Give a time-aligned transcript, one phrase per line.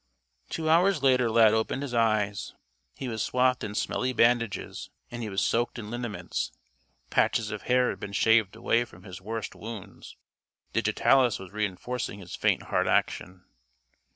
[0.49, 2.55] Two hours later Lad opened his eyes.
[2.95, 6.51] He was swathed in smelly bandages and he was soaked in liniments.
[7.11, 10.17] Patches of hair had been shaved away from his worst wounds.
[10.73, 13.45] Digitalis was reinforcing his faint heart action.